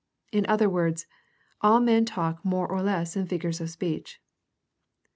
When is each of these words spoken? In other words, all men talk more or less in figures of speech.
In 0.31 0.47
other 0.47 0.67
words, 0.67 1.05
all 1.61 1.79
men 1.79 2.05
talk 2.05 2.43
more 2.43 2.65
or 2.67 2.81
less 2.81 3.15
in 3.15 3.27
figures 3.27 3.61
of 3.61 3.69
speech. 3.69 4.19